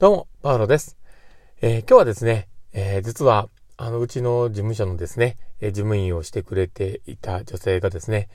[0.00, 0.96] どうも、パウロです。
[1.60, 8.28] えー今日はですね、えー実は、あの、うちの事務所のですね、えー事務員をしてくれていた女性がですね、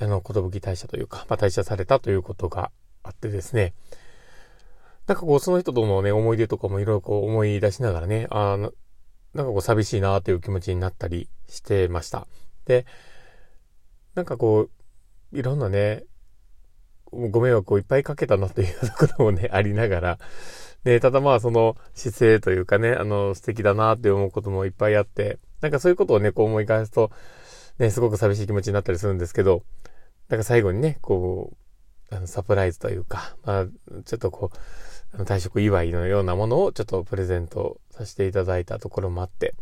[0.00, 2.70] あの、ことぶき退社というか、まあ、退社されたということが
[3.02, 3.74] あってですね、
[5.06, 8.56] なんかこう、その人とのね、思い出とかもいろいろこう思い出しながらね、あー
[9.34, 12.26] なんかこう、寂しいなという気持ちになったりしてました。
[12.64, 12.86] で、
[14.14, 14.70] なんかこ
[15.32, 16.04] う、いろんなね、
[17.12, 20.18] ご迷惑をいっぱいかけたなというところもね、ありながら、
[20.88, 27.10] ね、ただまあその姿勢というかね、あの素敵だなって思うこともいっぱいあって、なんかそういうことをね、こう思い返すと、
[27.78, 29.64] ね、すごく寂しい気持ちになったりするんですけど、
[30.30, 31.52] なんか最後にね、こ
[32.10, 33.66] う、あのサプライズというか、まあ、
[34.06, 34.56] ちょっとこう、
[35.14, 39.54] あの退職祝いのようなものをちょっとプレゼントさせていただいたところもあって、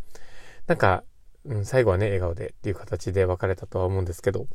[0.68, 1.02] なんか、
[1.44, 4.46] うん、最後はね、笑顔でっていう形で別れたとは思うんですけど、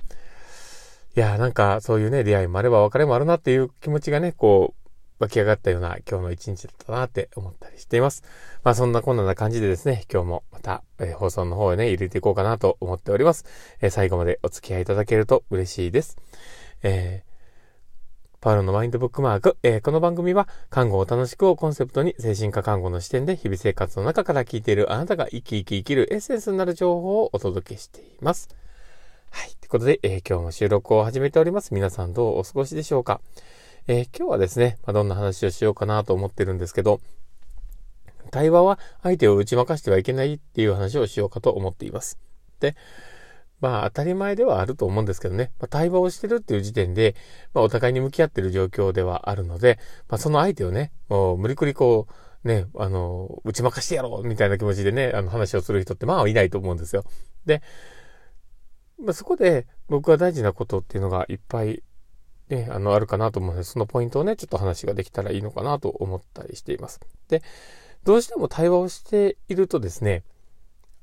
[1.18, 4.81] いやーなんかそういうね、出会いもあれば別れもあるなっていう気持ちがね、こう、
[5.22, 8.24] 湧き上がったような今日の一日だったなって思ったりしています。
[8.64, 13.46] まあそんなこんな感じでですね、今日もまた、えー放送の方へね、入れていこうかなと思っております。
[13.82, 16.18] えー最後までお付き合いいただけると嬉しいです。
[16.84, 17.32] えー
[18.42, 28.50] パウロのマインドブックマーク、えーこの番組は、看護を楽しくをコンセプトに、精神科看護の視点で日々生活の中から聞いているあなたが生き生き生きるエッセンスになる情報をお届けしています。
[29.30, 29.50] はい。
[29.62, 31.76] ということで、えー今日も収録を始めております。
[31.76, 33.22] 皆さんどうお過ごしでしょうか
[33.88, 37.02] えー今日はですね、まあ、どんな話をしようかなと思ってるんですけど、
[38.30, 42.20] 対話は相手を打ち負かしてはいけないっていう話をしようかと思っています。
[42.60, 42.76] で、
[43.60, 47.16] まあ当たり前ではあると思うんですけどね、まあ、対話をしてるっていう時点で、
[47.56, 52.08] まあお互いに向き合ってる状況ではあるので、まあその相手をね、もう無理くりこ
[52.44, 57.04] う、ね、あの、打ち負かしてやろうみたいな気持ちでね、あの話をする人ってまあいないと思うんですよ。
[57.48, 57.64] で、
[59.04, 61.82] まあそこで僕は大事なことっていうのがいっぱい
[62.52, 67.00] ね、あの、あるかなと思うので、そのポイントをね、ちょっと話ができたらいいのかなと思ったりしています。
[67.30, 67.42] で、
[68.04, 70.24] どうしても対話をしているとですね、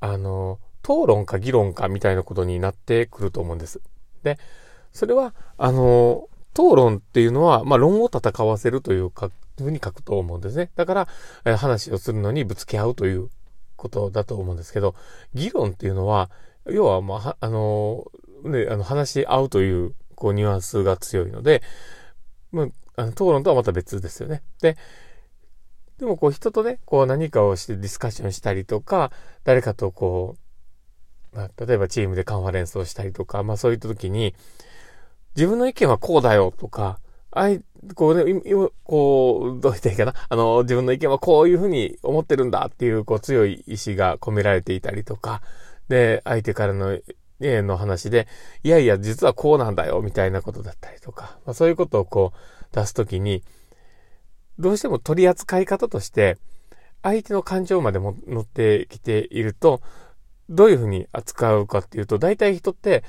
[0.00, 3.80] あの、討論か議論かみたいなことになってくると思うんです。
[4.22, 4.38] で、
[4.92, 10.70] それは、あの、討論っていうのは、まあ、論を戦わせるというか、ふうに書くと思うんですね。
[10.76, 11.08] だから、
[11.44, 13.30] え話をするのにぶつけ合うという
[13.76, 14.94] ことだと思うんですけど、
[15.34, 16.30] 議論っていうのは、
[16.66, 18.06] 要は、まあ、あの、
[18.44, 21.62] ね、あの、話し合うという、こう、ニュアンスが強いので、
[22.50, 24.42] まあ、あの討論とはまた別ですよね。
[24.60, 24.76] で、
[25.98, 29.12] でもこう人とね、こう何かをしてディスカッションしたりとか、
[29.44, 30.36] 誰かとこ
[31.32, 34.34] う、まあ、例えばチームでカンファレンスをしたりとか、まあそういった時に、
[35.36, 36.98] 自分の意見はこうだよとか、
[37.30, 37.62] あい、
[37.94, 38.42] こうね、いい
[38.82, 40.14] こう、どう言ったらいいかな？
[40.28, 45.42] あの、自分の意見はこういうふうに思ってるんだっていう、こう強い意志が込められていたりとか、
[45.88, 46.98] で、相手からの、
[47.40, 48.26] の話で、
[48.62, 53.42] いやいや、実はこうなんだよ、みたいなことだったりとか、まあそういうことをこう出すときに、
[54.58, 56.36] どうしても取り扱い方として、
[57.02, 59.80] 相手の感情までも乗ってきていると、
[60.50, 63.04] どういうふうに扱うかっていうと、大体人って、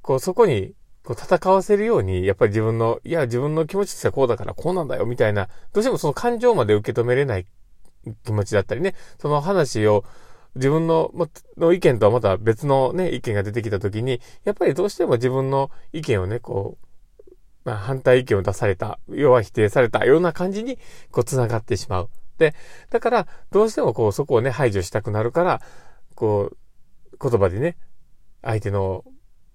[0.00, 0.74] こうそこに
[1.04, 7.46] こう戦わせるように、やっぱり自分の、いや、自分の気持ちとしてはこうだからこうなんだよ、みたいな、どうしてもその感情まで受け止めれない
[8.24, 10.04] 気持ちだったりね、その話を
[10.54, 11.12] 自分の
[11.56, 16.84] の意見とはまた別のね、意見が出てきたときに、やっぱりどうしても自分の意見をね、こう、
[17.64, 20.78] まあ、反対意見を出された、要は否定されたような感じに、
[21.10, 22.10] こう、繋がってしまう。
[22.38, 22.54] で、
[22.90, 25.60] だから、どうしてもこう、そこをね、排除したくなるから、
[26.14, 27.76] こう、言葉でね、
[28.42, 29.04] 相手の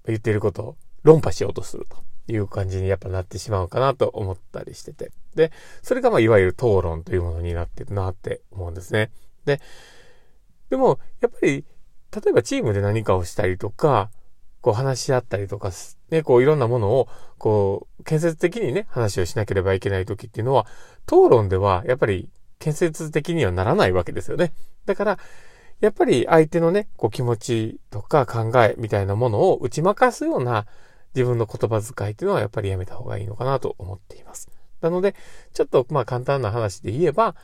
[0.05, 5.11] 言っていることを論破しようとするという感じにやっぱなってしまうかなと思ったりしてて。
[5.35, 5.51] で、
[5.83, 9.11] それがまあ、いわゆる討論というものになってるなって思うんですね。
[9.45, 9.61] で、
[10.69, 11.65] でも、やっぱり、
[12.11, 14.09] 例えばチームで何かをしたりとか、
[14.61, 15.71] こう話し合ったりとか、
[16.09, 17.07] ね、こういろんなものを、
[17.37, 20.65] こう、建設的にね、話をしなければいけない時っていうのは、
[21.05, 22.29] 討論では、やっぱり、
[22.59, 24.51] 建設的にはならないわけですよね。
[24.85, 25.19] だから、
[25.79, 30.65] やっぱり相手のね、こう気持ちとか考えみたいなものを打ち負かすような
[31.15, 34.49] 自分の言葉遣いっていうのはやっぱりやめた方がいいのかなと思っています。
[34.81, 35.15] なので、
[35.53, 37.35] ちょっとまあ簡単な話で言えば、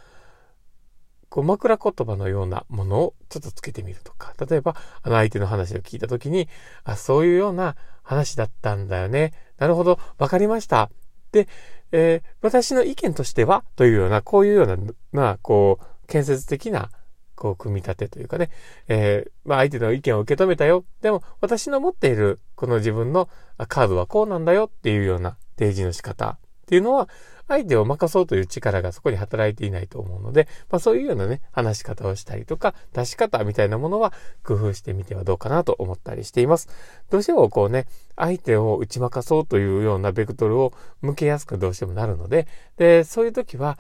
[1.36, 4.74] こう枕言葉のようなものをちょっとつけてみるとか、例えば、
[5.04, 6.48] あの相手の話を聞いたときに、
[6.86, 9.34] あ、そういうような話だったんだよね。
[9.58, 10.90] なるほど、わかりました。
[11.34, 11.50] で、
[11.92, 14.78] えー私の意見としては、というような、こういうような、
[15.12, 16.90] まあ、こう、建設的な、
[17.36, 18.50] こう、組み立てというかね、
[18.88, 20.86] えーまあ、相手の意見を受け止めたよ。
[21.02, 23.28] でも、私の持っている、この自分の
[23.68, 27.08] カードはこうなんだよっていうような提示の仕方っていうのは、
[27.48, 34.14] 相手を任そうという力がそこに働いていないと思うので、まあそういうようなね、話し方をしたりとか、出し方みたいなものは
[34.44, 36.70] 工夫してみてはどうかなと思ったりしています。
[37.12, 37.86] どうしてもこうね、
[38.16, 42.48] 相手を打ち負かそうというようなベクトルを向けやすくどうしてもなるので、
[42.78, 43.78] で、そういう時は、やっ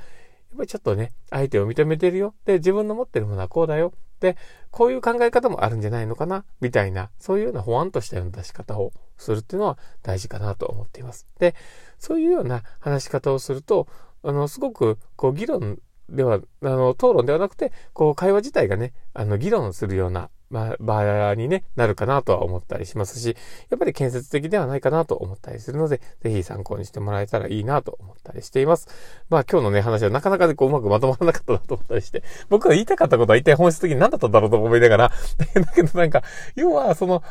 [0.57, 2.35] ぱりちょっとね、相手を認めてるよ。
[2.45, 3.93] で、自分の持ってるものはこうだよ。
[4.19, 4.37] で、
[4.71, 11.27] こういう考え方もあるんじゃないのかなみたいな、そういうような保安としたような出し方をするっていうのは大事かなと思っています。
[11.39, 11.55] で、
[11.99, 13.87] そういうような話し方をすると、
[14.23, 15.79] あの、すごく、こう、議論
[16.09, 23.35] では、あの、討論ではなくて、こう、会話自体がね、あの、議論するような、まあ、場にね、なるかなとは思ったりしますし、
[23.69, 28.87] やっぱり建設的ではないかなと思ったりするので、ぜひ参考にしてもらえたらいいなと思ったりしています。
[29.29, 35.09] まあ今日のね、話はなかなかでこううまくまとまらなかったなと思ったりして、僕が言いたかったことは一体本質的に何だったんだろうと思いながら、
[35.55, 36.23] だけどなんか、
[36.55, 37.23] 要はその、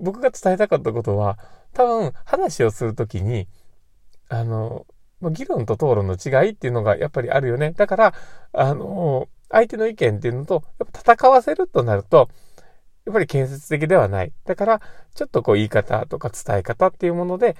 [0.00, 1.38] 僕が伝えたかったことは、
[1.72, 3.46] 多分話をするときに、
[4.28, 4.86] あの、
[5.30, 7.72] 議論と討論の違いっていうのがやっぱりあるよね。
[7.72, 8.14] だから、
[8.52, 12.28] あの、相手の意見っていうのと、やっぱ戦わせるとなると、
[13.06, 14.32] やっぱり建設的ではない。
[14.44, 14.80] だから、
[15.14, 17.56] ちょっとこう言い方とか伝え方っていうもので、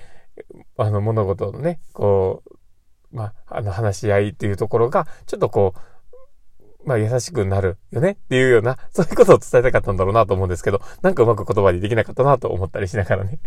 [0.76, 13.38] あの物事のね、こう、まあ、あの話し合いっていうところが、ちょっとこう、まあ優しくなるよねっていうような、そういうことを伝えたかったんだろうなと思うんですけど、なんかうまく言葉にできなかったなと思ったりしながらね。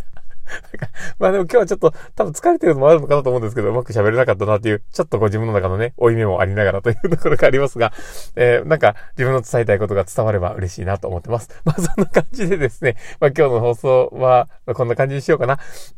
[1.19, 7.93] まあでも今日はちょっと多分疲れてるのもあるのかなと思うんですけど、うまく喋れなかったなっていう、ちょっとこう自分の中のね、負い目もありながらというところがありますが、
[8.35, 11.49] えー、なんか自分の伝えたいことが伝われば嬉しいなと思ってます。
[11.65, 15.59] まあそんな感じでですね、まあ今日の放送はこんな感じにしようかな。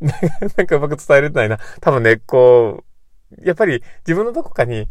[0.56, 1.58] なんかうまく伝えれてないな。
[1.80, 4.88] 多分ね、こう、やっぱり自分のどこかに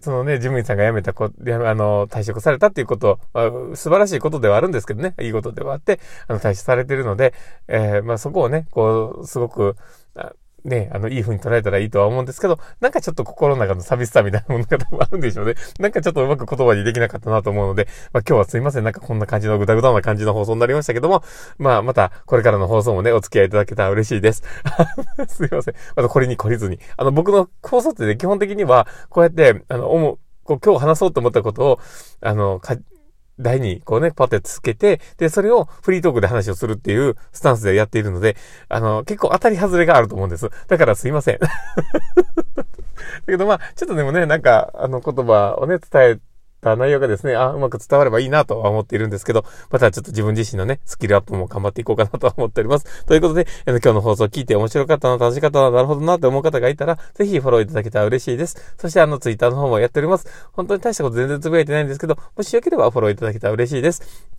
[0.00, 1.30] そのね、事務員さんが辞めたこ、あ
[1.74, 5.98] の、退職されたっていうこと、まあ、素晴らしいことではあるんですけどね、いいことではあって、
[6.28, 7.34] あの、退職されてるので、
[7.66, 9.76] えー、まあそこをね、こう、すごく、
[10.64, 15.54] ね、あの、いい風に捉えたらいいとは思うんですけど、なんかちょっと心の中の寂しさみたいなものが多分あるんでしょうね。
[15.78, 18.84] なんかちょっとうまく言葉にできなかったなと思うので、まあ今日はすいません。
[18.84, 21.22] なんかこんな感じのぐだぐだな感じの放送になりましたけども、
[21.58, 24.42] まあまたこれからの放送もね、お付き合いいただけたら嬉しいです。
[25.28, 25.74] すいません。
[25.96, 26.78] またこれに懲りずに。
[26.96, 31.80] あの、僕の放送ってね、基本的には、こうやって、あの、思う、こう今日話そうと思ったことを、
[32.20, 32.76] あの、か、
[33.40, 38.36] 台にこうね、パッてつけて、で、それをフリートークで話をするっていうスタンスでやっているので、
[38.68, 40.48] あの、結構当たり外れがあると思うんです。
[40.66, 41.38] だからすいません。
[41.40, 41.48] だ
[43.26, 46.18] けどまあ、ちょっとでもね、なんか、あの言葉をね、伝え
[46.60, 53.04] た内容がですね、あ、うまく伝わればいいなとは思っているんですけど、またちょっと自分自身のね、スキルアップも頑張っていこうかなと思っております。
[53.06, 58.74] ということで、あの今日の放送を聞いて面白かったな、楽しかったな、なるほどなって思う方がいたら、ぜひフォローいただけたら嬉しいです。
[58.78, 60.26] そしてあのツイッターの方もやっております。
[60.52, 64.37] 本当に大したこと全然つぶやいてないんですけど、もしよければフォローいただけたら嬉しいです。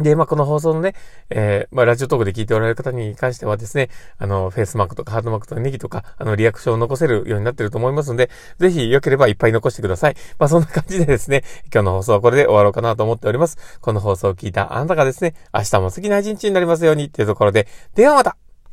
[0.00, 0.94] で、まあ、この放送のね、
[1.30, 3.88] えー、まあ、ラジオトークで聞いておられる方に関してはですね、
[4.18, 10.16] あの、フェイスマークとかハードマークとかネギとか、あの、リアクションを残せるようになってると思いますので、ぜひ良ければいっぱい残してください。
[10.38, 13.56] まあ、そんな感じでですね、今日の放送はこれで終わろうかなと思っております。
[13.80, 18.36] この放送を聞いたあなたがですね、明日も好きな一日になりますようにっていうところで、ではまた